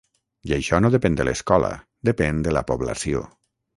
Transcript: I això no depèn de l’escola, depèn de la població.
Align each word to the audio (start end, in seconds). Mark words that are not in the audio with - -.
I 0.51 0.53
això 0.55 0.77
no 0.85 0.91
depèn 0.95 1.19
de 1.19 1.27
l’escola, 1.29 1.69
depèn 2.11 2.41
de 2.49 2.55
la 2.61 2.65
població. 2.73 3.23